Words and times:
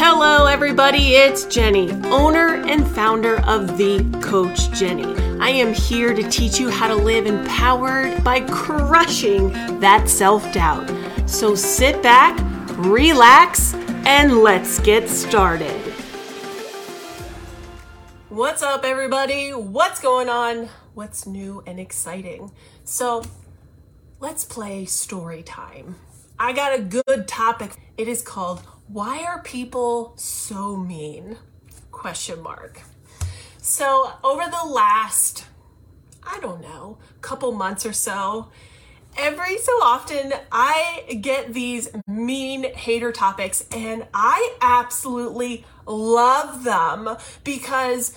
Hello, 0.00 0.46
everybody. 0.46 1.16
It's 1.16 1.44
Jennie, 1.46 1.90
owner 2.04 2.54
and 2.68 2.86
founder 2.86 3.40
of 3.40 3.76
The 3.76 4.08
Coach 4.22 4.70
Jennie. 4.70 5.12
I 5.40 5.48
am 5.48 5.74
here 5.74 6.14
to 6.14 6.22
teach 6.30 6.60
you 6.60 6.70
how 6.70 6.86
to 6.86 6.94
live 6.94 7.26
empowered 7.26 8.22
by 8.22 8.42
crushing 8.42 9.48
that 9.80 10.08
self 10.08 10.52
doubt. 10.52 10.88
So 11.28 11.56
sit 11.56 12.00
back, 12.00 12.38
relax, 12.76 13.74
and 14.06 14.38
let's 14.38 14.78
get 14.78 15.08
started. 15.08 15.80
What's 18.28 18.62
up, 18.62 18.84
everybody? 18.84 19.50
What's 19.50 20.00
going 20.00 20.28
on? 20.28 20.68
What's 20.94 21.26
new 21.26 21.64
and 21.66 21.80
exciting? 21.80 22.52
So, 22.84 23.24
let's 24.20 24.44
play 24.44 24.84
story 24.84 25.42
time. 25.42 25.96
I 26.40 26.52
got 26.52 26.78
a 26.78 26.82
good 26.82 27.26
topic. 27.26 27.72
It 27.96 28.06
is 28.06 28.22
called 28.22 28.62
why 28.86 29.24
are 29.24 29.42
people 29.42 30.14
so 30.16 30.76
mean? 30.76 31.36
Question 31.90 32.42
mark. 32.42 32.80
So, 33.60 34.12
over 34.24 34.44
the 34.48 34.64
last, 34.64 35.44
I 36.22 36.38
don't 36.40 36.62
know, 36.62 36.98
couple 37.20 37.52
months 37.52 37.84
or 37.84 37.92
so, 37.92 38.50
every 39.16 39.58
so 39.58 39.72
often 39.82 40.32
I 40.50 41.18
get 41.20 41.52
these 41.52 41.90
mean 42.06 42.72
hater 42.72 43.12
topics 43.12 43.66
and 43.72 44.06
I 44.14 44.56
absolutely 44.62 45.66
love 45.86 46.64
them 46.64 47.16
because, 47.44 48.14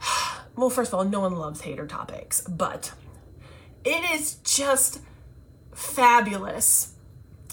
well, 0.56 0.70
first 0.70 0.92
of 0.92 0.98
all, 0.98 1.04
no 1.04 1.20
one 1.20 1.36
loves 1.36 1.60
hater 1.60 1.86
topics, 1.86 2.40
but 2.40 2.92
it 3.84 4.02
is 4.14 4.36
just 4.36 5.00
fabulous 5.74 6.91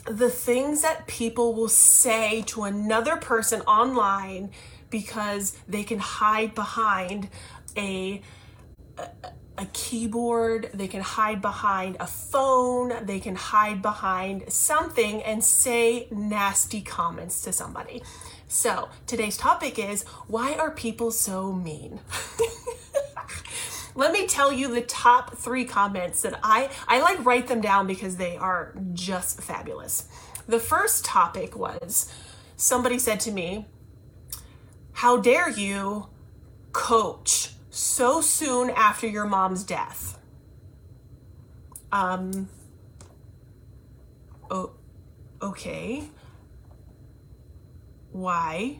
the 0.09 0.29
things 0.29 0.81
that 0.81 1.05
people 1.07 1.53
will 1.53 1.69
say 1.69 2.41
to 2.47 2.63
another 2.63 3.15
person 3.15 3.61
online 3.61 4.49
because 4.89 5.55
they 5.67 5.83
can 5.83 5.99
hide 5.99 6.55
behind 6.55 7.29
a, 7.77 8.21
a 9.57 9.65
keyboard, 9.71 10.71
they 10.73 10.87
can 10.87 11.01
hide 11.01 11.41
behind 11.41 11.95
a 11.99 12.07
phone, 12.07 13.05
they 13.05 13.19
can 13.19 13.35
hide 13.35 13.83
behind 13.83 14.51
something 14.51 15.21
and 15.21 15.43
say 15.43 16.07
nasty 16.09 16.81
comments 16.81 17.43
to 17.43 17.53
somebody. 17.53 18.01
So, 18.47 18.89
today's 19.05 19.37
topic 19.37 19.77
is 19.77 20.03
why 20.27 20.55
are 20.55 20.71
people 20.71 21.11
so 21.11 21.53
mean? 21.53 21.99
let 23.99 24.13
me 24.13 24.25
tell 24.25 24.51
you 24.53 24.73
the 24.73 24.81
top 24.81 25.35
three 25.35 25.65
comments 25.65 26.21
that 26.21 26.39
I 26.41 26.69
I 26.87 27.01
like 27.01 27.23
write 27.25 27.47
them 27.47 27.59
down 27.59 27.85
because 27.85 28.15
they 28.15 28.37
are 28.37 28.73
just 28.93 29.41
fabulous. 29.41 30.07
The 30.47 30.59
first 30.59 31.03
topic 31.03 31.57
was 31.57 32.11
somebody 32.55 32.97
said 32.97 33.19
to 33.21 33.31
me, 33.31 33.67
"How 34.93 35.17
dare 35.17 35.49
you 35.49 36.07
coach 36.71 37.51
so 37.69 38.21
soon 38.21 38.69
after 38.69 39.05
your 39.05 39.25
mom's 39.25 39.65
death?" 39.65 40.17
Um. 41.91 42.47
Oh, 44.49 44.71
okay. 45.41 46.09
Why? 48.13 48.79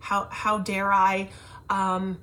How 0.00 0.26
how 0.32 0.58
dare 0.58 0.92
I? 0.92 1.28
Um, 1.68 2.18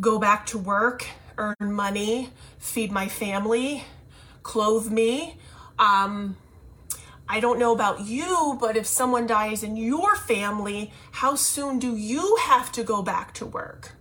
go 0.00 0.18
back 0.18 0.46
to 0.46 0.58
work, 0.58 1.06
earn 1.38 1.72
money, 1.72 2.30
feed 2.58 2.92
my 2.92 3.08
family, 3.08 3.84
clothe 4.42 4.90
me. 4.90 5.38
Um, 5.78 6.36
I 7.28 7.40
don't 7.40 7.58
know 7.58 7.72
about 7.72 8.00
you, 8.00 8.58
but 8.60 8.76
if 8.76 8.86
someone 8.86 9.26
dies 9.26 9.62
in 9.62 9.76
your 9.76 10.16
family, 10.16 10.92
how 11.12 11.34
soon 11.34 11.78
do 11.78 11.96
you 11.96 12.36
have 12.42 12.70
to 12.72 12.84
go 12.84 13.02
back 13.02 13.32
to 13.34 13.46
work? 13.46 13.92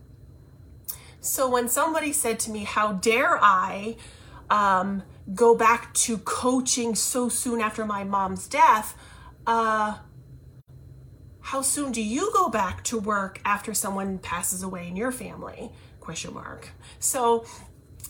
So 1.22 1.48
when 1.50 1.70
somebody 1.70 2.12
said 2.12 2.40
to 2.42 2.52
me, 2.52 2.64
How 2.64 2.94
dare 2.94 3.38
I 3.42 3.96
um, 4.50 5.04
go 5.34 5.56
back 5.56 5.94
to 5.94 6.18
coaching 6.18 6.96
so 6.96 7.30
soon 7.30 7.62
after 7.62 7.86
my 7.86 8.04
mom's 8.04 8.48
death? 8.48 8.98
Uh, 9.46 9.98
how 11.42 11.62
soon 11.62 11.92
do 11.92 12.02
you 12.02 12.32
go 12.34 12.50
back 12.50 12.84
to 12.86 13.00
work 13.00 13.42
after 13.44 13.74
someone 13.74 14.20
passes 14.20 14.64
away 14.64 14.88
in 14.88 14.96
your 14.96 15.12
family? 15.12 15.72
Question 16.00 16.34
mark. 16.34 16.70
So 17.00 17.46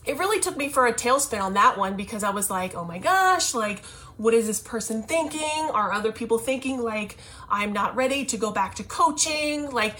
it 0.05 0.17
really 0.17 0.39
took 0.39 0.57
me 0.57 0.69
for 0.69 0.87
a 0.87 0.93
tailspin 0.93 1.41
on 1.41 1.53
that 1.53 1.77
one 1.77 1.95
because 1.95 2.23
i 2.23 2.31
was 2.31 2.49
like 2.49 2.73
oh 2.75 2.83
my 2.83 2.97
gosh 2.97 3.53
like 3.53 3.85
what 4.17 4.33
is 4.35 4.45
this 4.45 4.59
person 4.59 5.01
thinking? 5.01 5.69
Are 5.73 5.91
other 5.91 6.11
people 6.11 6.37
thinking 6.37 6.79
like 6.79 7.17
i'm 7.49 7.73
not 7.73 7.95
ready 7.95 8.25
to 8.25 8.37
go 8.37 8.51
back 8.51 8.75
to 8.75 8.83
coaching? 8.83 9.71
Like 9.71 9.95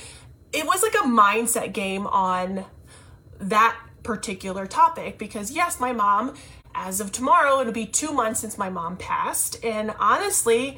it 0.54 0.66
was 0.66 0.84
like 0.84 0.94
a 0.94 1.08
mindset 1.08 1.74
game 1.74 2.06
on 2.08 2.66
that 3.40 3.76
particular 4.04 4.68
topic 4.68 5.18
because 5.18 5.52
yes 5.52 5.80
my 5.80 5.92
mom 5.94 6.36
as 6.76 7.00
of 7.00 7.12
tomorrow 7.12 7.60
it'll 7.62 7.74
be 7.74 7.86
two 7.86 8.12
months 8.12 8.42
since 8.42 8.58
my 8.58 8.70
mom 8.70 8.98
passed. 8.98 9.64
And 9.64 9.94
honestly 10.00 10.78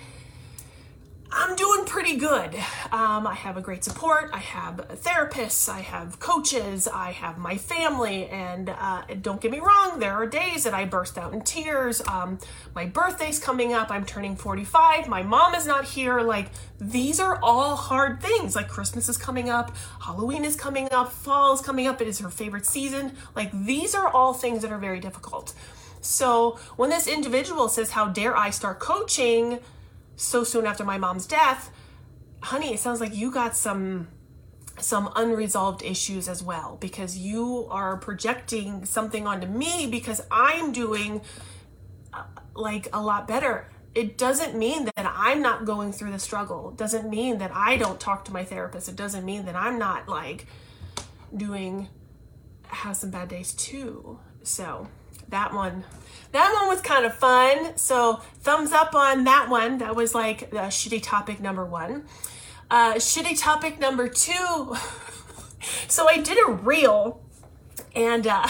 pretty 1.93 2.15
good. 2.15 2.55
Um, 2.91 3.27
I 3.27 3.35
have 3.35 3.55
a 3.55 3.61
great 3.61 3.83
support. 3.83 4.31
I 4.33 4.39
have 4.39 4.77
therapists. 5.03 5.69
I 5.69 5.81
have 5.81 6.19
coaches. 6.19 6.87
I 6.87 7.11
have 7.11 7.37
my 7.37 7.55
family. 7.55 8.25
And 8.29 8.71
uh, 8.71 9.03
don't 9.21 9.39
get 9.39 9.51
me 9.51 9.59
wrong, 9.59 9.99
there 9.99 10.13
are 10.13 10.25
days 10.25 10.63
that 10.63 10.73
I 10.73 10.85
burst 10.85 11.19
out 11.19 11.33
in 11.33 11.41
tears. 11.41 12.01
Um, 12.07 12.39
my 12.73 12.87
birthday's 12.87 13.37
coming 13.37 13.73
up. 13.73 13.91
I'm 13.91 14.05
turning 14.05 14.35
45. 14.35 15.07
My 15.07 15.21
mom 15.21 15.53
is 15.53 15.67
not 15.67 15.85
here. 15.85 16.21
Like, 16.21 16.49
these 16.81 17.19
are 17.19 17.37
all 17.43 17.75
hard 17.75 18.23
things. 18.23 18.55
Like, 18.55 18.69
Christmas 18.69 19.07
is 19.07 19.15
coming 19.15 19.51
up. 19.51 19.75
Halloween 20.03 20.45
is 20.45 20.55
coming 20.55 20.91
up. 20.91 21.11
Fall 21.11 21.53
is 21.53 21.61
coming 21.61 21.85
up. 21.85 22.01
It 22.01 22.07
is 22.07 22.17
her 22.17 22.29
favorite 22.31 22.65
season. 22.65 23.15
Like, 23.35 23.51
these 23.51 23.93
are 23.93 24.07
all 24.07 24.33
things 24.33 24.63
that 24.63 24.71
are 24.71 24.79
very 24.79 24.99
difficult. 24.99 25.53
So, 26.01 26.57
when 26.75 26.89
this 26.89 27.05
individual 27.05 27.69
says, 27.69 27.91
How 27.91 28.07
dare 28.07 28.35
I 28.35 28.49
start 28.49 28.79
coaching? 28.79 29.59
so 30.15 30.43
soon 30.43 30.65
after 30.65 30.83
my 30.83 30.97
mom's 30.97 31.25
death, 31.25 31.71
honey, 32.43 32.73
it 32.73 32.79
sounds 32.79 32.99
like 32.99 33.15
you 33.15 33.31
got 33.31 33.55
some 33.55 34.07
some 34.79 35.11
unresolved 35.15 35.83
issues 35.83 36.27
as 36.27 36.41
well 36.41 36.77
because 36.81 37.15
you 37.15 37.67
are 37.69 37.95
projecting 37.97 38.85
something 38.85 39.27
onto 39.27 39.45
me 39.47 39.87
because 39.87 40.19
I'm 40.31 40.71
doing 40.71 41.21
uh, 42.11 42.23
like 42.55 42.87
a 42.91 43.01
lot 43.01 43.27
better. 43.27 43.69
It 43.93 44.17
doesn't 44.17 44.57
mean 44.57 44.85
that 44.85 45.13
I'm 45.15 45.43
not 45.43 45.65
going 45.65 45.91
through 45.93 46.11
the 46.11 46.19
struggle. 46.19 46.71
It 46.71 46.77
doesn't 46.77 47.07
mean 47.07 47.37
that 47.37 47.51
I 47.53 47.77
don't 47.77 47.99
talk 47.99 48.25
to 48.25 48.33
my 48.33 48.43
therapist. 48.43 48.89
It 48.89 48.95
doesn't 48.95 49.23
mean 49.23 49.45
that 49.45 49.55
I'm 49.55 49.77
not 49.77 50.09
like 50.09 50.47
doing 51.35 51.87
have 52.67 52.97
some 52.97 53.11
bad 53.11 53.29
days 53.29 53.53
too. 53.53 54.19
So, 54.41 54.87
that 55.29 55.53
one 55.53 55.83
that 56.31 56.53
one 56.53 56.67
was 56.67 56.81
kind 56.81 57.05
of 57.05 57.13
fun 57.13 57.77
so 57.77 58.21
thumbs 58.41 58.71
up 58.71 58.93
on 58.93 59.23
that 59.23 59.49
one 59.49 59.79
that 59.79 59.95
was 59.95 60.13
like 60.13 60.49
the 60.51 60.57
shitty 60.57 61.01
topic 61.01 61.39
number 61.39 61.65
one 61.65 62.05
uh, 62.69 62.95
shitty 62.95 63.39
topic 63.39 63.79
number 63.79 64.07
two 64.07 64.33
so 65.87 66.07
i 66.07 66.17
did 66.17 66.37
a 66.47 66.51
reel 66.51 67.21
and 67.95 68.27
uh, 68.27 68.47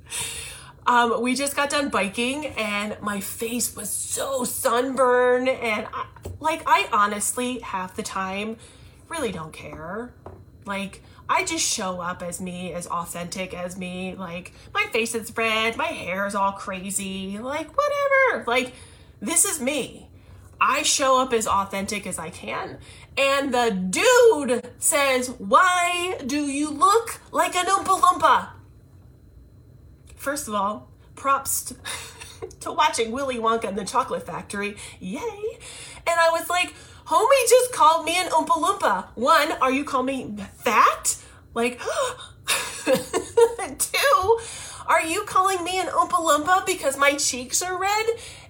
um, 0.86 1.22
we 1.22 1.34
just 1.34 1.54
got 1.54 1.70
done 1.70 1.88
biking 1.88 2.46
and 2.46 3.00
my 3.00 3.20
face 3.20 3.76
was 3.76 3.90
so 3.90 4.44
sunburned 4.44 5.48
and 5.48 5.86
I, 5.92 6.06
like 6.40 6.62
i 6.66 6.88
honestly 6.92 7.60
half 7.60 7.94
the 7.96 8.02
time 8.02 8.56
really 9.08 9.32
don't 9.32 9.52
care 9.52 10.12
like 10.64 11.02
I 11.28 11.44
just 11.44 11.64
show 11.64 12.00
up 12.00 12.22
as 12.22 12.40
me, 12.40 12.72
as 12.72 12.86
authentic 12.86 13.52
as 13.52 13.76
me. 13.76 14.14
Like, 14.14 14.54
my 14.72 14.84
face 14.92 15.14
is 15.14 15.36
red, 15.36 15.76
my 15.76 15.86
hair 15.86 16.26
is 16.26 16.34
all 16.34 16.52
crazy, 16.52 17.38
like, 17.38 17.68
whatever. 17.76 18.44
Like, 18.46 18.72
this 19.20 19.44
is 19.44 19.60
me. 19.60 20.08
I 20.60 20.82
show 20.82 21.20
up 21.20 21.32
as 21.32 21.46
authentic 21.46 22.06
as 22.06 22.18
I 22.18 22.30
can. 22.30 22.78
And 23.16 23.52
the 23.52 23.70
dude 23.70 24.70
says, 24.78 25.28
Why 25.38 26.18
do 26.24 26.46
you 26.46 26.70
look 26.70 27.20
like 27.32 27.56
an 27.56 27.66
Oompa 27.66 28.00
Loompa? 28.00 28.48
First 30.16 30.48
of 30.48 30.54
all, 30.54 30.88
props 31.14 31.62
to, 31.64 31.76
to 32.60 32.72
watching 32.72 33.12
Willy 33.12 33.36
Wonka 33.36 33.64
and 33.64 33.78
the 33.78 33.84
Chocolate 33.84 34.26
Factory. 34.26 34.76
Yay. 35.00 35.58
And 36.06 36.20
I 36.20 36.30
was 36.30 36.48
like, 36.48 36.74
Homie 37.06 37.48
just 37.48 37.72
called 37.72 38.04
me 38.04 38.16
an 38.16 38.28
Oompa 38.28 38.62
Loompa. 38.62 39.06
One, 39.14 39.52
are 39.62 39.72
you 39.72 39.84
calling 39.84 40.36
me 40.36 40.44
fat? 40.58 41.16
Like, 41.54 41.80
two, 43.78 44.38
are 44.86 45.02
you 45.02 45.24
calling 45.24 45.64
me 45.64 45.80
an 45.80 45.86
Oompa 45.86 46.10
Loompa 46.10 46.66
because 46.66 46.96
my 46.96 47.12
cheeks 47.14 47.62
are 47.62 47.78
red? 47.78 48.06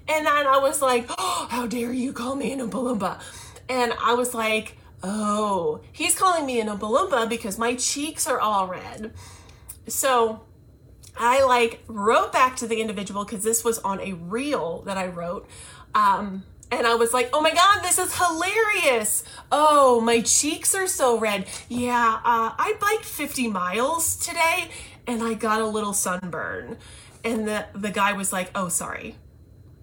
And 0.09 0.27
then 0.27 0.47
I 0.47 0.59
was 0.59 0.81
like, 0.81 1.07
oh, 1.11 1.49
how 1.51 1.67
dare 1.67 1.93
you 1.93 2.13
call 2.13 2.35
me 2.35 2.53
an 2.53 2.61
Oompa 2.61 2.99
Loompa? 2.99 3.21
And 3.69 3.93
I 4.03 4.15
was 4.15 4.33
like, 4.35 4.79
oh, 5.03 5.81
he's 5.93 6.15
calling 6.15 6.47
me 6.47 6.61
an 6.61 6.69
Oompa 6.69 6.81
Loompa 6.81 7.29
because 7.29 7.59
my 7.59 7.75
cheeks 7.75 8.27
are 8.27 8.41
all 8.41 8.67
red. 8.67 9.13
So 9.87 10.41
I 11.17 11.45
like 11.45 11.83
wrote 11.89 12.33
back 12.33 12.57
to 12.57 12.67
the 12.67 12.81
individual 12.81 13.25
because 13.25 13.45
this 13.45 13.65
was 13.65 13.79
on 13.81 14.01
a 14.01 14.13
reel 14.15 14.83
that 14.83 14.97
I 14.97 15.09
wrote. 15.09 15.49
Um, 15.95 16.45
and 16.71 16.87
I 16.87 16.95
was 16.95 17.13
like, 17.13 17.31
oh 17.33 17.41
my 17.41 17.53
God, 17.53 17.83
this 17.83 17.99
is 17.99 18.17
hilarious. 18.17 19.25
Oh, 19.51 20.01
my 20.01 20.21
cheeks 20.21 20.75
are 20.75 20.87
so 20.87 21.19
red. 21.19 21.47
Yeah, 21.69 22.21
uh, 22.25 22.53
I 22.57 22.75
biked 22.81 23.05
50 23.05 23.49
miles 23.49 24.17
today 24.17 24.71
and 25.07 25.23
I 25.23 25.35
got 25.35 25.61
a 25.61 25.67
little 25.67 25.95
sunburn. 25.95 26.77
And 27.25 27.49
the, 27.49 27.67
the 27.75 27.91
guy 27.91 28.13
was 28.13 28.33
like, 28.33 28.51
oh, 28.55 28.69
sorry. 28.69 29.17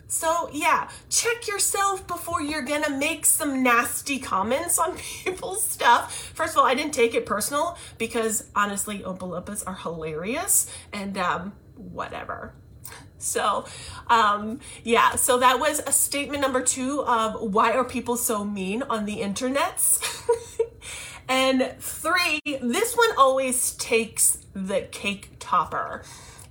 So, 0.08 0.50
yeah, 0.54 0.90
check 1.10 1.48
yourself 1.48 2.06
before 2.08 2.42
you're 2.42 2.62
gonna 2.62 2.92
make 2.92 3.26
some 3.26 3.64
nasty 3.64 4.20
comments 4.20 4.78
on 4.78 4.98
people's 5.24 5.64
stuff. 5.64 6.32
First 6.36 6.54
of 6.54 6.60
all, 6.60 6.66
I 6.66 6.76
didn't 6.76 6.94
take 6.94 7.16
it 7.16 7.26
personal 7.26 7.78
because 7.98 8.50
honestly, 8.56 9.00
Oompa 9.00 9.64
are 9.66 9.76
hilarious 9.76 10.70
and 10.94 11.18
um, 11.18 11.54
whatever. 11.76 12.54
So, 13.18 13.66
um, 14.08 14.60
yeah, 14.84 15.16
so 15.16 15.40
that 15.40 15.60
was 15.60 15.80
a 15.80 15.92
statement 15.92 16.42
number 16.42 16.62
two 16.62 17.04
of 17.06 17.54
why 17.54 17.72
are 17.72 17.84
people 17.84 18.18
so 18.18 18.44
mean 18.44 18.84
on 18.84 19.06
the 19.06 19.18
internets? 19.18 20.00
and 21.28 21.74
three, 21.80 22.40
this 22.46 22.96
one 22.96 23.10
always 23.18 23.72
takes 23.72 24.38
the 24.54 24.82
cake 24.92 25.32
topper 25.40 26.04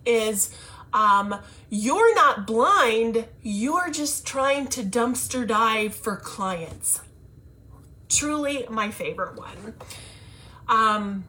is 0.05 0.55
um, 0.95 1.35
you're 1.69 2.15
not 2.15 2.47
blind, 2.47 3.27
you're 3.43 3.91
just 3.91 4.25
trying 4.25 4.69
to 4.69 4.83
dumpster 4.83 5.47
dive 5.47 5.95
for 5.95 6.17
clients. 6.17 7.03
Truly 8.09 8.65
my 8.71 8.91
favorite 8.93 9.37
one. 9.37 9.75
Um, 10.69 11.25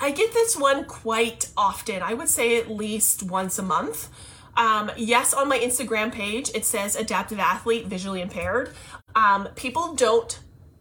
I 0.00 0.10
get 0.10 0.32
this 0.32 0.56
one 0.56 0.84
quite 0.84 1.48
often. 1.56 2.02
I 2.02 2.14
would 2.14 2.28
say 2.28 2.58
at 2.58 2.70
least 2.70 3.22
once 3.22 3.58
a 3.58 3.62
month. 3.62 4.10
Um, 4.56 4.90
yes, 4.96 5.32
on 5.32 5.48
my 5.48 5.58
Instagram 5.58 6.12
page, 6.12 6.50
it 6.52 6.64
says 6.64 6.96
adaptive 6.96 7.38
athlete, 7.38 7.86
visually 7.86 8.20
impaired. 8.20 8.74
Um, 9.14 9.48
people 9.54 9.94
don't 9.94 10.40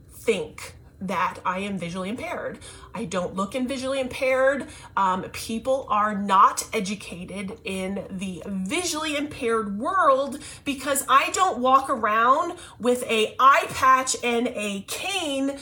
think 0.09 0.73
that 0.99 1.39
I 1.45 1.59
am 1.59 1.77
visually 1.77 2.09
impaired. 2.09 2.59
I 2.93 3.05
don't 3.05 3.35
look 3.35 3.55
in 3.55 3.67
visually 3.67 3.99
impaired. 3.99 4.67
Um, 4.95 5.23
people 5.31 5.85
are 5.89 6.15
not 6.15 6.67
educated 6.73 7.59
in 7.63 8.05
the 8.09 8.41
visually 8.47 9.15
impaired 9.15 9.77
world 9.77 10.39
because 10.65 11.05
I 11.07 11.29
don't 11.31 11.59
walk 11.59 11.89
around 11.89 12.57
with 12.79 13.03
a 13.03 13.35
eye 13.39 13.67
patch 13.69 14.15
and 14.23 14.47
a 14.49 14.81
cane 14.87 15.59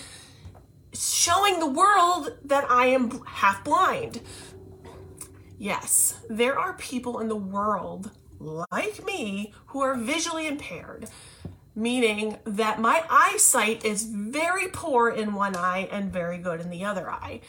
showing 0.94 1.60
the 1.60 1.70
world 1.70 2.38
that 2.46 2.70
I 2.70 2.88
am 2.88 3.22
half 3.26 3.64
blind. 3.64 4.22
Yes, 5.58 6.20
there 6.30 6.58
are 6.58 6.74
people 6.74 7.20
in 7.20 7.28
the 7.28 7.36
world 7.36 8.12
like 8.40 9.06
me 9.06 9.54
who 9.68 9.82
are 9.82 9.96
visually 9.96 10.48
impaired, 10.48 11.08
meaning 11.76 12.38
that 12.46 12.80
my 12.80 13.04
eyesight 13.10 13.84
is 13.84 14.04
very 14.04 14.68
poor 14.70 15.10
in 15.10 15.34
one 15.34 15.56
eye 15.56 15.90
and 15.92 16.12
very 16.12 16.38
good 16.38 16.62
in 16.62 16.70
the 16.70 16.86
other 16.86 17.10
eye. 17.10 17.42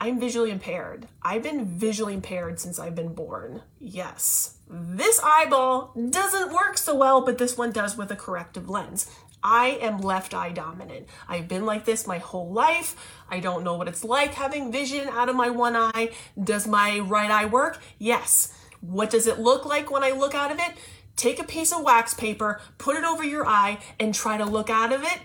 I'm 0.00 0.18
visually 0.18 0.50
impaired. 0.50 1.06
I've 1.22 1.42
been 1.42 1.66
visually 1.66 2.14
impaired 2.14 2.58
since 2.58 2.78
I've 2.78 2.94
been 2.94 3.12
born. 3.12 3.62
Yes. 3.78 4.56
This 4.68 5.20
eyeball 5.22 5.92
doesn't 6.10 6.52
work 6.52 6.78
so 6.78 6.94
well, 6.94 7.20
but 7.20 7.36
this 7.36 7.58
one 7.58 7.70
does 7.70 7.98
with 7.98 8.10
a 8.10 8.16
corrective 8.16 8.70
lens. 8.70 9.10
I 9.42 9.78
am 9.80 9.98
left 9.98 10.34
eye 10.34 10.52
dominant. 10.52 11.06
I've 11.28 11.48
been 11.48 11.66
like 11.66 11.84
this 11.84 12.06
my 12.06 12.18
whole 12.18 12.50
life. 12.50 12.96
I 13.28 13.40
don't 13.40 13.64
know 13.64 13.74
what 13.74 13.88
it's 13.88 14.04
like 14.04 14.34
having 14.34 14.72
vision 14.72 15.08
out 15.08 15.28
of 15.28 15.36
my 15.36 15.50
one 15.50 15.76
eye. 15.76 16.12
Does 16.42 16.66
my 16.66 16.98
right 17.00 17.30
eye 17.30 17.46
work? 17.46 17.80
Yes. 17.98 18.54
What 18.80 19.10
does 19.10 19.26
it 19.26 19.38
look 19.38 19.66
like 19.66 19.90
when 19.90 20.02
I 20.02 20.10
look 20.12 20.34
out 20.34 20.50
of 20.50 20.58
it? 20.58 20.72
Take 21.20 21.38
a 21.38 21.44
piece 21.44 21.70
of 21.70 21.82
wax 21.82 22.14
paper, 22.14 22.62
put 22.78 22.96
it 22.96 23.04
over 23.04 23.22
your 23.22 23.46
eye, 23.46 23.78
and 23.98 24.14
try 24.14 24.38
to 24.38 24.46
look 24.46 24.70
out 24.70 24.90
of 24.90 25.02
it. 25.02 25.18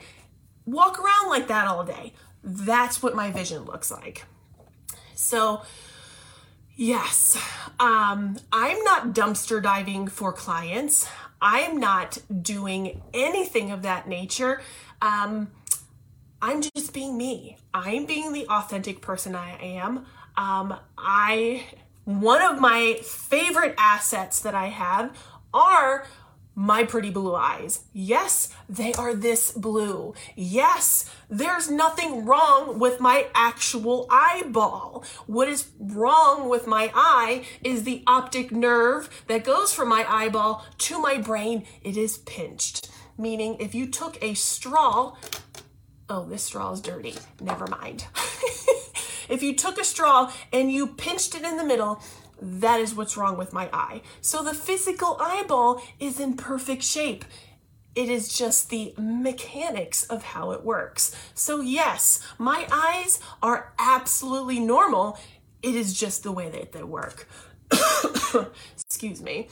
Walk 0.66 1.00
around 1.00 1.30
like 1.30 1.48
that 1.48 1.70
all 1.70 1.86
day. 1.86 2.12
That's 2.44 3.02
what 3.02 3.16
my 3.16 3.32
vision 3.32 3.64
looks 3.64 3.90
like. 3.90 4.26
So, 5.14 5.62
yes, 6.76 7.42
um, 7.80 8.36
I'm 8.52 8.84
not 8.84 9.14
dumpster 9.14 9.64
diving 9.64 10.10
for 10.10 10.34
clients. 10.34 11.08
I'm 11.42 11.78
not 11.78 12.18
doing 12.42 13.02
anything 13.14 13.72
of 13.72 13.84
that 13.84 14.06
nature. 14.06 14.62
Um, 15.02 15.50
I'm 16.42 16.62
just 16.62 16.92
being 16.92 17.18
me. 17.18 17.56
I'm 17.74 18.06
being 18.06 18.34
the 18.34 18.46
authentic 18.48 19.00
person 19.00 19.34
I 19.34 19.52
am. 19.62 20.06
Um, 20.36 20.78
I 20.98 21.64
one 22.04 22.42
of 22.42 22.60
my 22.60 23.00
favorite 23.02 23.76
assets 23.78 24.42
that 24.42 24.54
I 24.54 24.68
have 24.68 25.18
are 25.56 26.06
my 26.56 26.86
pretty 26.86 27.10
blue 27.10 27.36
eyes. 27.36 27.82
Yes, 27.92 28.50
they 28.70 28.94
are 28.94 29.14
this 29.14 29.52
blue. 29.52 30.14
Yes, 30.36 31.10
there's 31.30 31.70
nothing 31.70 32.26
wrong 32.26 32.80
with 32.80 33.02
my 33.02 33.28
actual 33.36 34.08
eyeball. 34.10 35.04
What 35.28 35.50
is 35.50 35.68
wrong 35.78 36.48
with 36.48 36.66
my 36.66 36.92
eye 36.96 37.46
is 37.62 37.84
the 37.84 38.04
optic 38.08 38.52
nerve 38.52 39.24
that 39.28 39.44
goes 39.44 39.74
from 39.74 39.90
my 39.90 40.06
eyeball 40.08 40.66
to 40.80 41.00
my 41.00 41.18
brain. 41.18 41.66
It 41.84 41.98
is 41.98 42.20
pinched. 42.20 42.90
Meaning, 43.18 43.58
if 43.60 43.76
you 43.76 43.88
took 43.88 44.22
a 44.24 44.34
straw, 44.34 45.16
oh, 46.10 46.26
this 46.26 46.44
straw 46.44 46.72
is 46.72 46.82
dirty. 46.82 47.16
Never 47.42 47.68
mind. 47.68 48.06
if 49.30 49.42
you 49.42 49.56
took 49.56 49.78
a 49.78 49.84
straw 49.84 50.32
and 50.54 50.72
you 50.72 50.88
pinched 50.88 51.36
it 51.36 51.44
in 51.44 51.58
the 51.58 51.64
middle, 51.66 52.02
that 52.42 52.80
is 52.80 52.94
what's 52.96 53.18
wrong 53.18 53.38
with 53.38 53.54
my 53.54 53.70
eye. 53.72 54.02
So 54.22 54.44
the 54.44 54.54
physical 54.54 55.18
eyeball 55.20 55.82
is 56.00 56.20
in 56.20 56.36
perfect 56.36 56.84
shape. 56.84 57.26
It 57.96 58.10
is 58.10 58.38
just 58.38 58.70
the 58.70 58.94
mechanics 58.98 60.04
of 60.06 60.22
how 60.22 60.52
it 60.52 60.64
works. 60.66 61.16
So, 61.34 61.62
yes, 61.62 62.20
my 62.38 62.68
eyes 62.70 63.22
are 63.42 63.74
absolutely 63.80 64.60
normal. 64.60 65.18
It 65.64 65.76
is 65.76 65.98
just 65.98 66.24
the 66.24 66.32
way 66.34 66.50
that 66.50 66.74
they 66.74 66.84
work. 66.84 67.28
Excuse 68.76 69.22
me. 69.22 69.48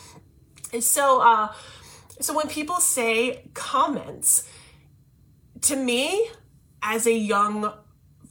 So, 0.81 1.21
uh, 1.21 1.53
so 2.19 2.35
when 2.35 2.50
people 2.50 2.77
say 2.77 3.50
comments, 3.53 4.47
to 5.62 5.77
me, 5.77 6.27
as 6.81 7.07
a 7.07 7.13
young 7.13 7.71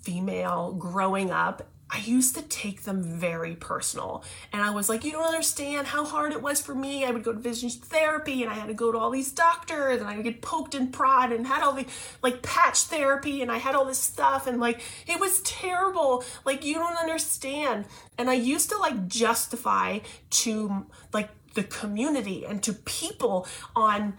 female 0.02 0.74
growing 0.74 1.30
up, 1.30 1.71
I 1.94 1.98
used 1.98 2.34
to 2.36 2.42
take 2.42 2.84
them 2.84 3.02
very 3.02 3.54
personal. 3.54 4.24
And 4.50 4.62
I 4.62 4.70
was 4.70 4.88
like, 4.88 5.04
you 5.04 5.12
don't 5.12 5.26
understand 5.26 5.86
how 5.86 6.06
hard 6.06 6.32
it 6.32 6.40
was 6.40 6.58
for 6.58 6.74
me. 6.74 7.04
I 7.04 7.10
would 7.10 7.22
go 7.22 7.34
to 7.34 7.38
vision 7.38 7.68
therapy 7.68 8.42
and 8.42 8.50
I 8.50 8.54
had 8.54 8.68
to 8.68 8.74
go 8.74 8.90
to 8.90 8.96
all 8.96 9.10
these 9.10 9.30
doctors 9.30 10.00
and 10.00 10.08
I 10.08 10.16
would 10.16 10.24
get 10.24 10.40
poked 10.40 10.74
and 10.74 10.90
prod 10.90 11.32
and 11.32 11.46
had 11.46 11.62
all 11.62 11.74
the 11.74 11.84
like 12.22 12.40
patch 12.40 12.84
therapy 12.84 13.42
and 13.42 13.52
I 13.52 13.58
had 13.58 13.74
all 13.74 13.84
this 13.84 13.98
stuff 13.98 14.46
and 14.46 14.58
like 14.58 14.80
it 15.06 15.20
was 15.20 15.42
terrible. 15.42 16.24
Like 16.46 16.64
you 16.64 16.74
don't 16.74 16.96
understand. 16.96 17.84
And 18.16 18.30
I 18.30 18.34
used 18.34 18.70
to 18.70 18.78
like 18.78 19.06
justify 19.06 19.98
to 20.30 20.86
like 21.12 21.28
the 21.52 21.62
community 21.62 22.46
and 22.46 22.62
to 22.62 22.72
people 22.72 23.46
on 23.76 24.14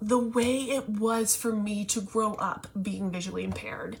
the 0.00 0.18
way 0.18 0.62
it 0.62 0.88
was 0.88 1.36
for 1.36 1.52
me 1.52 1.84
to 1.84 2.00
grow 2.00 2.34
up 2.34 2.68
being 2.80 3.10
visually 3.10 3.44
impaired. 3.44 3.98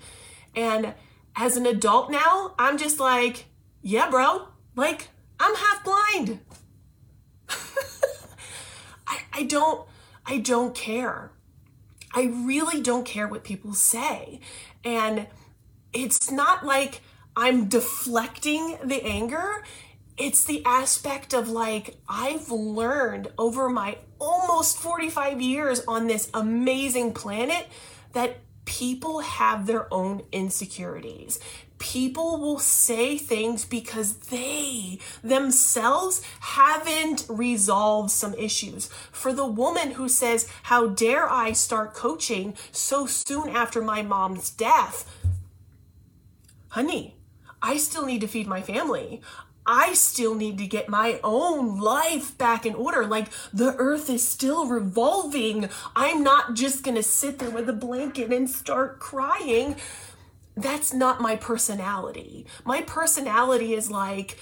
And 0.54 0.94
as 1.36 1.56
an 1.56 1.66
adult 1.66 2.10
now, 2.10 2.54
I'm 2.58 2.78
just 2.78 2.98
like, 2.98 3.46
yeah, 3.82 4.08
bro, 4.10 4.48
like 4.74 5.08
I'm 5.38 5.54
half 5.54 5.84
blind. 5.84 6.40
I, 9.06 9.18
I 9.32 9.42
don't 9.44 9.86
I 10.24 10.38
don't 10.38 10.74
care. 10.74 11.30
I 12.14 12.24
really 12.24 12.80
don't 12.80 13.04
care 13.04 13.28
what 13.28 13.44
people 13.44 13.74
say. 13.74 14.40
And 14.84 15.26
it's 15.92 16.30
not 16.30 16.64
like 16.64 17.02
I'm 17.36 17.68
deflecting 17.68 18.78
the 18.82 19.04
anger. 19.04 19.62
It's 20.16 20.44
the 20.44 20.64
aspect 20.64 21.34
of 21.34 21.50
like, 21.50 21.96
I've 22.08 22.50
learned 22.50 23.28
over 23.36 23.68
my 23.68 23.98
almost 24.18 24.78
45 24.78 25.42
years 25.42 25.82
on 25.86 26.06
this 26.06 26.30
amazing 26.32 27.12
planet 27.12 27.66
that 28.14 28.38
people 28.66 29.20
have 29.20 29.66
their 29.66 29.92
own 29.94 30.22
insecurities. 30.32 31.40
People 31.78 32.38
will 32.38 32.58
say 32.58 33.16
things 33.16 33.64
because 33.64 34.14
they 34.14 34.98
themselves 35.22 36.22
haven't 36.40 37.24
resolved 37.28 38.10
some 38.10 38.34
issues. 38.34 38.88
For 39.12 39.32
the 39.32 39.46
woman 39.46 39.92
who 39.92 40.08
says, 40.08 40.48
How 40.64 40.88
dare 40.88 41.30
I 41.30 41.52
start 41.52 41.94
coaching 41.94 42.54
so 42.72 43.06
soon 43.06 43.48
after 43.48 43.80
my 43.80 44.02
mom's 44.02 44.50
death? 44.50 45.10
Honey, 46.68 47.14
I 47.62 47.78
still 47.78 48.04
need 48.04 48.20
to 48.20 48.28
feed 48.28 48.46
my 48.46 48.62
family. 48.62 49.20
I 49.66 49.94
still 49.94 50.34
need 50.34 50.58
to 50.58 50.66
get 50.66 50.88
my 50.88 51.20
own 51.24 51.78
life 51.78 52.36
back 52.38 52.64
in 52.64 52.74
order. 52.74 53.06
Like 53.06 53.28
the 53.52 53.74
earth 53.76 54.08
is 54.08 54.26
still 54.26 54.66
revolving. 54.66 55.68
I'm 55.94 56.22
not 56.22 56.54
just 56.54 56.82
going 56.82 56.96
to 56.96 57.02
sit 57.02 57.38
there 57.38 57.50
with 57.50 57.68
a 57.68 57.72
blanket 57.72 58.32
and 58.32 58.48
start 58.48 59.00
crying. 59.00 59.76
That's 60.56 60.94
not 60.94 61.20
my 61.20 61.36
personality. 61.36 62.46
My 62.64 62.80
personality 62.80 63.74
is 63.74 63.90
like, 63.90 64.38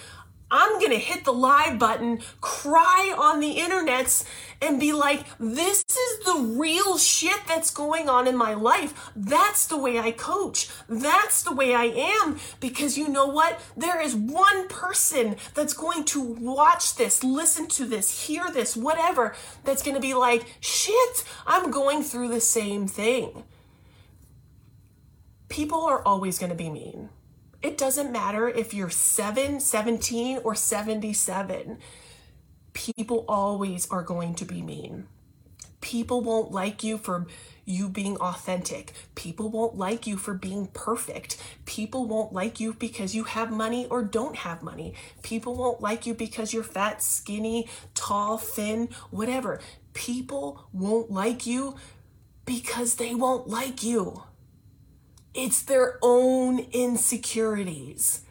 I'm 0.50 0.78
going 0.78 0.92
to 0.92 0.98
hit 0.98 1.24
the 1.24 1.32
live 1.32 1.78
button, 1.78 2.20
cry 2.40 3.14
on 3.16 3.40
the 3.40 3.56
internets, 3.56 4.24
and 4.60 4.78
be 4.78 4.92
like, 4.92 5.24
this 5.38 5.84
is 5.88 6.24
the 6.24 6.54
real 6.56 6.96
shit 6.98 7.40
that's 7.48 7.70
going 7.70 8.08
on 8.08 8.26
in 8.26 8.36
my 8.36 8.54
life. 8.54 9.10
That's 9.16 9.66
the 9.66 9.78
way 9.78 9.98
I 9.98 10.12
coach. 10.12 10.68
That's 10.88 11.42
the 11.42 11.54
way 11.54 11.74
I 11.74 11.84
am. 11.84 12.38
Because 12.60 12.96
you 12.96 13.08
know 13.08 13.26
what? 13.26 13.60
There 13.76 14.00
is 14.00 14.14
one 14.14 14.68
person 14.68 15.36
that's 15.54 15.74
going 15.74 16.04
to 16.04 16.22
watch 16.22 16.96
this, 16.96 17.24
listen 17.24 17.66
to 17.68 17.84
this, 17.84 18.26
hear 18.26 18.50
this, 18.52 18.76
whatever, 18.76 19.34
that's 19.64 19.82
going 19.82 19.96
to 19.96 20.00
be 20.00 20.14
like, 20.14 20.46
shit, 20.60 21.24
I'm 21.46 21.70
going 21.70 22.02
through 22.02 22.28
the 22.28 22.40
same 22.40 22.86
thing. 22.86 23.44
People 25.48 25.84
are 25.84 26.02
always 26.02 26.38
going 26.38 26.50
to 26.50 26.56
be 26.56 26.70
mean. 26.70 27.08
It 27.64 27.78
doesn't 27.78 28.12
matter 28.12 28.46
if 28.46 28.74
you're 28.74 28.90
7, 28.90 29.58
17, 29.58 30.40
or 30.44 30.54
77. 30.54 31.78
People 32.74 33.24
always 33.26 33.90
are 33.90 34.02
going 34.02 34.34
to 34.34 34.44
be 34.44 34.60
mean. 34.60 35.06
People 35.80 36.20
won't 36.20 36.52
like 36.52 36.84
you 36.84 36.98
for 36.98 37.26
you 37.64 37.88
being 37.88 38.18
authentic. 38.18 38.92
People 39.14 39.48
won't 39.48 39.78
like 39.78 40.06
you 40.06 40.18
for 40.18 40.34
being 40.34 40.66
perfect. 40.74 41.42
People 41.64 42.04
won't 42.04 42.34
like 42.34 42.60
you 42.60 42.74
because 42.74 43.14
you 43.14 43.24
have 43.24 43.50
money 43.50 43.86
or 43.86 44.02
don't 44.02 44.36
have 44.36 44.62
money. 44.62 44.92
People 45.22 45.54
won't 45.54 45.80
like 45.80 46.04
you 46.04 46.12
because 46.12 46.52
you're 46.52 46.62
fat, 46.62 47.02
skinny, 47.02 47.66
tall, 47.94 48.36
thin, 48.36 48.90
whatever. 49.10 49.58
People 49.94 50.68
won't 50.74 51.10
like 51.10 51.46
you 51.46 51.76
because 52.44 52.96
they 52.96 53.14
won't 53.14 53.48
like 53.48 53.82
you. 53.82 54.22
It's 55.34 55.62
their 55.62 55.98
own 56.00 56.60
insecurities. 56.72 58.22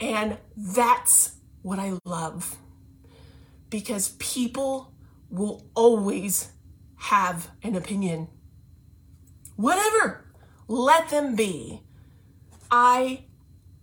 And 0.00 0.38
that's 0.56 1.36
what 1.62 1.78
I 1.78 1.98
love. 2.04 2.56
Because 3.70 4.10
people 4.18 4.92
will 5.30 5.64
always 5.74 6.50
have 6.96 7.50
an 7.62 7.76
opinion. 7.76 8.28
Whatever, 9.56 10.24
let 10.68 11.08
them 11.10 11.36
be. 11.36 11.82
I 12.70 13.24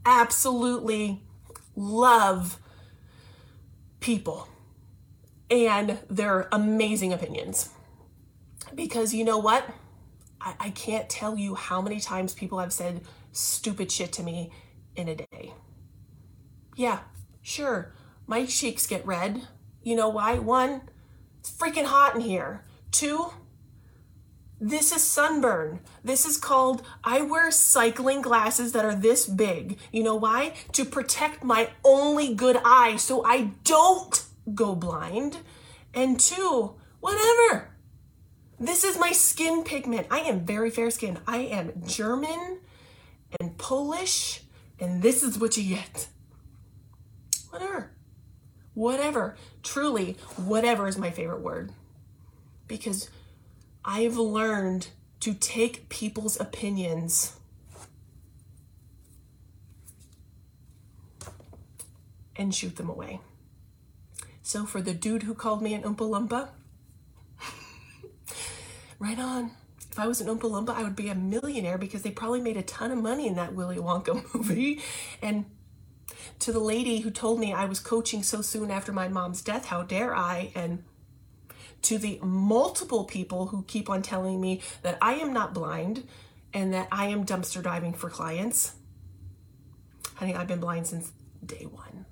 absolutely 0.06 1.22
love 1.76 2.60
people 4.00 4.48
and 5.50 6.00
their 6.10 6.48
amazing 6.52 7.14
opinions. 7.14 7.70
Because 8.74 9.14
you 9.14 9.24
know 9.24 9.38
what? 9.38 9.70
I, 10.44 10.56
I 10.60 10.70
can't 10.72 11.10
tell 11.10 11.38
you 11.38 11.56
how 11.56 11.82
many 11.82 12.00
times 12.00 12.34
people 12.34 12.60
have 12.60 12.74
said 12.74 13.02
stupid 13.32 13.92
shit 13.92 14.12
to 14.14 14.24
me 14.24 14.52
in 14.96 15.08
a 15.08 15.16
day. 15.16 15.54
Yeah, 16.76 17.00
sure, 17.42 17.94
my 18.28 18.46
cheeks 18.46 18.88
get 18.88 19.06
red. 19.06 19.48
You 19.84 19.96
know 19.96 20.10
why? 20.10 20.40
One, 20.40 20.82
it's 21.40 21.52
freaking 21.52 21.86
hot 21.86 22.16
in 22.16 22.22
here. 22.22 22.66
Two, 22.92 23.32
this 24.60 24.92
is 24.92 25.02
sunburn. 25.02 25.80
This 26.04 26.24
is 26.26 26.38
called, 26.38 26.86
I 27.04 27.22
wear 27.22 27.50
cycling 27.50 28.22
glasses 28.22 28.74
that 28.74 28.86
are 28.86 28.94
this 28.94 29.26
big. 29.26 29.80
You 29.92 30.04
know 30.04 30.16
why? 30.16 30.54
To 30.74 30.86
protect 30.86 31.44
my 31.44 31.70
only 31.84 32.36
good 32.36 32.58
eye 32.64 32.98
so 32.98 33.26
I 33.26 33.52
don't 33.64 34.24
go 34.54 34.76
blind. 34.76 35.38
And 35.96 36.20
two, 36.20 36.76
whatever. 37.00 37.72
This 38.62 38.84
is 38.84 39.00
my 39.00 39.12
skin 39.12 39.64
pigment. 39.64 40.06
I 40.12 40.20
am 40.20 40.46
very 40.46 40.70
fair 40.70 40.92
skin. 40.92 41.18
I 41.26 41.40
am 41.40 41.82
German 41.88 42.60
and 43.40 43.58
Polish, 43.58 44.44
and 44.80 45.02
this 45.02 45.24
is 45.24 45.40
what 45.40 45.58
you 45.58 45.76
get. 45.78 46.08
Whatever. 47.50 47.90
Whatever. 48.76 49.36
Truly, 49.64 50.16
whatever 50.36 50.88
is 50.88 50.96
my 50.96 51.10
favorite 51.10 51.42
word. 51.42 51.72
Because 52.68 53.10
I've 53.84 54.18
learned 54.18 54.90
to 55.22 55.34
take 55.34 55.90
people's 55.90 56.40
opinions 56.40 57.38
and 62.36 62.54
shoot 62.54 62.76
them 62.76 62.92
away. 62.92 63.22
So 64.44 64.68
for 64.68 64.84
the 64.84 64.94
dude 64.94 65.24
who 65.24 65.34
called 65.34 65.64
me 65.64 65.74
an 65.74 65.82
Oompa 65.82 66.08
Loompa, 66.08 66.50
right 69.02 69.20
on. 69.20 69.52
If 69.90 69.98
I 70.00 70.08
was 70.08 70.22
an 70.22 70.28
Oompa 70.28 70.44
Loompa, 70.44 70.76
I 70.76 70.84
would 70.84 70.96
be 70.96 71.10
a 71.10 71.16
millionaire 71.16 71.80
because 71.80 72.04
they 72.04 72.12
probably 72.12 72.40
made 72.40 72.56
a 72.56 72.62
ton 72.62 72.92
of 72.92 73.00
money 73.00 73.28
in 73.28 73.36
that 73.36 73.54
Willy 73.54 73.78
Wonka 73.78 74.34
movie. 74.34 74.80
And 75.22 75.46
to 76.40 76.52
the 76.52 76.60
lady 76.60 77.00
who 77.00 77.10
told 77.10 77.40
me 77.40 77.52
I 77.52 77.66
was 77.66 77.80
coaching 77.80 78.22
so 78.22 78.42
soon 78.42 78.70
after 78.70 78.92
my 78.92 79.08
mom's 79.08 79.42
death, 79.42 79.66
how 79.66 79.82
dare 79.82 80.16
I? 80.16 80.52
And 80.54 80.84
to 81.82 81.98
the 81.98 82.20
multiple 82.22 83.04
people 83.04 83.48
who 83.48 83.64
keep 83.64 83.90
on 83.90 84.04
telling 84.04 84.40
me 84.40 84.62
that 84.84 85.00
I 85.02 85.16
am 85.16 85.34
not 85.34 85.56
blind 85.56 86.08
and 86.54 86.72
that 86.74 86.88
I 86.92 87.08
am 87.08 87.26
dumpster 87.26 87.64
diving 87.64 87.94
for 87.94 88.10
clients. 88.10 88.76
Honey, 90.16 90.36
I've 90.36 90.48
been 90.48 90.60
blind 90.60 90.86
since 90.86 91.12
day 91.44 91.66
one. 91.66 92.06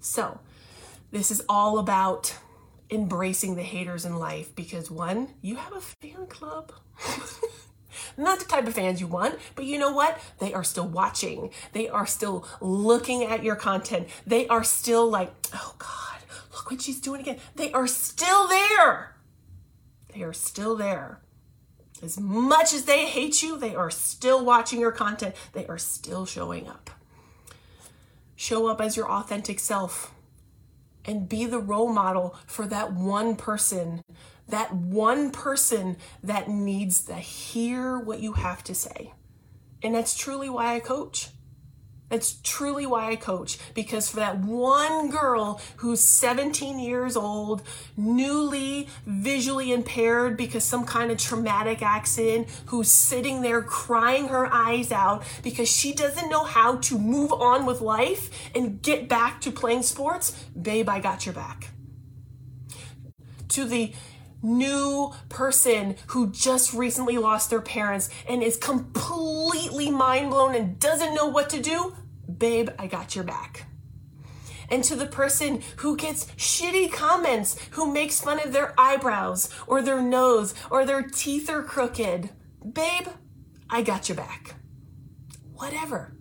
So, 0.00 0.40
this 1.10 1.30
is 1.30 1.42
all 1.46 1.78
about 1.78 2.38
embracing 2.92 3.56
the 3.56 3.62
haters 3.62 4.04
in 4.04 4.16
life 4.16 4.54
because 4.54 4.90
one, 4.90 5.28
you 5.40 5.56
have 5.56 5.72
a 5.72 5.80
fan 5.80 6.26
club. 6.26 6.72
Not 8.16 8.38
the 8.38 8.44
type 8.44 8.66
of 8.66 8.74
fans 8.74 9.00
you 9.00 9.06
want, 9.06 9.38
but 9.54 9.64
you 9.64 9.78
know 9.78 9.92
what? 9.92 10.20
They 10.38 10.52
are 10.52 10.64
still 10.64 10.86
watching. 10.86 11.50
They 11.72 11.88
are 11.88 12.06
still 12.06 12.46
looking 12.60 13.24
at 13.24 13.42
your 13.42 13.56
content. 13.56 14.08
They 14.26 14.46
are 14.48 14.64
still 14.64 15.08
like, 15.08 15.32
oh 15.54 15.74
God, 15.78 16.20
look 16.52 16.70
what 16.70 16.82
she's 16.82 17.00
doing 17.00 17.22
again. 17.22 17.38
They 17.56 17.72
are 17.72 17.86
still 17.86 18.48
there. 18.48 19.16
They 20.14 20.22
are 20.22 20.34
still 20.34 20.76
there. 20.76 21.20
As 22.02 22.18
much 22.18 22.74
as 22.74 22.84
they 22.84 23.06
hate 23.06 23.42
you, 23.42 23.56
they 23.56 23.74
are 23.74 23.90
still 23.90 24.44
watching 24.44 24.80
your 24.80 24.92
content. 24.92 25.34
They 25.52 25.66
are 25.66 25.78
still 25.78 26.26
showing 26.26 26.68
up. 26.68 26.90
Show 28.34 28.66
up 28.66 28.80
as 28.80 28.96
your 28.96 29.10
authentic 29.10 29.60
self 29.60 30.12
and 31.04 31.28
be 31.28 31.46
the 31.46 31.58
role 31.58 31.92
model 31.92 32.36
for 32.46 32.66
that 32.66 32.92
one 32.92 33.36
person, 33.36 34.02
that 34.48 34.74
one 34.74 35.30
person 35.30 35.96
that 36.22 36.48
needs 36.48 37.02
to 37.04 37.14
hear 37.14 37.98
what 37.98 38.20
you 38.20 38.34
have 38.34 38.62
to 38.64 38.74
say. 38.74 39.12
And 39.82 39.94
that's 39.94 40.16
truly 40.16 40.48
why 40.48 40.76
I 40.76 40.80
coach. 40.80 41.28
That's 42.12 42.34
truly 42.42 42.84
why 42.84 43.08
I 43.08 43.16
coach 43.16 43.56
because 43.72 44.10
for 44.10 44.16
that 44.16 44.38
one 44.38 45.08
girl 45.08 45.62
who's 45.76 46.00
17 46.00 46.78
years 46.78 47.16
old, 47.16 47.62
newly 47.96 48.88
visually 49.06 49.72
impaired 49.72 50.36
because 50.36 50.62
some 50.62 50.84
kind 50.84 51.10
of 51.10 51.16
traumatic 51.16 51.80
accident, 51.80 52.48
who's 52.66 52.90
sitting 52.90 53.40
there 53.40 53.62
crying 53.62 54.28
her 54.28 54.46
eyes 54.52 54.92
out 54.92 55.22
because 55.42 55.70
she 55.70 55.94
doesn't 55.94 56.28
know 56.28 56.44
how 56.44 56.76
to 56.76 56.98
move 56.98 57.32
on 57.32 57.64
with 57.64 57.80
life 57.80 58.28
and 58.54 58.82
get 58.82 59.08
back 59.08 59.40
to 59.40 59.50
playing 59.50 59.82
sports, 59.82 60.32
babe, 60.60 60.90
I 60.90 61.00
got 61.00 61.24
your 61.24 61.34
back. 61.34 61.70
To 63.48 63.64
the 63.64 63.94
new 64.42 65.14
person 65.30 65.96
who 66.08 66.30
just 66.30 66.74
recently 66.74 67.16
lost 67.16 67.48
their 67.48 67.60
parents 67.62 68.10
and 68.28 68.42
is 68.42 68.58
completely 68.58 69.90
mind 69.90 70.28
blown 70.28 70.54
and 70.54 70.78
doesn't 70.78 71.14
know 71.14 71.26
what 71.26 71.48
to 71.48 71.62
do, 71.62 71.94
babe, 72.38 72.70
I 72.78 72.86
got 72.86 73.14
your 73.14 73.24
back. 73.24 73.66
And 74.70 74.82
to 74.84 74.96
the 74.96 75.06
person 75.06 75.62
who 75.76 75.96
gets 75.96 76.26
shitty 76.36 76.92
comments, 76.92 77.58
who 77.72 77.92
makes 77.92 78.22
fun 78.22 78.40
of 78.40 78.52
their 78.52 78.74
eyebrows 78.78 79.50
or 79.66 79.82
their 79.82 80.00
nose 80.00 80.54
or 80.70 80.86
their 80.86 81.02
teeth 81.02 81.50
are 81.50 81.62
crooked, 81.62 82.30
babe, 82.72 83.08
I 83.68 83.82
got 83.82 84.08
your 84.08 84.16
back. 84.16 84.54
Whatever. 85.52 86.16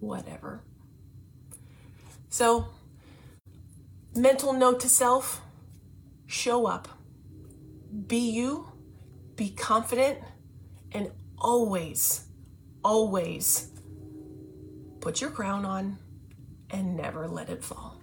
Whatever. 0.00 0.64
So, 2.28 2.68
mental 4.14 4.52
note 4.52 4.80
to 4.80 4.88
self 4.88 5.40
show 6.26 6.66
up. 6.66 6.88
Be 8.06 8.30
you, 8.30 8.70
be 9.36 9.50
confident, 9.50 10.18
and 10.92 11.10
always, 11.38 12.26
always 12.84 13.71
put 15.02 15.20
your 15.20 15.30
crown 15.30 15.64
on 15.64 15.98
and 16.70 16.96
never 16.96 17.26
let 17.26 17.50
it 17.50 17.62
fall. 17.62 18.00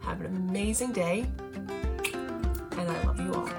Have 0.00 0.22
an 0.22 0.26
amazing 0.26 0.92
day, 0.92 1.26
and 1.54 2.90
I 2.90 3.04
love 3.04 3.20
you 3.20 3.34
all. 3.34 3.57